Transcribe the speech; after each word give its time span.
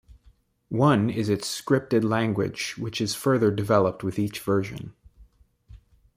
One 0.69 1.11
is 1.11 1.29
its 1.29 1.45
scripting 1.61 2.05
language 2.05 2.75
which 2.75 2.99
is 2.99 3.13
further 3.13 3.51
developed 3.51 4.03
with 4.03 4.17
each 4.17 4.39
version. 4.39 4.95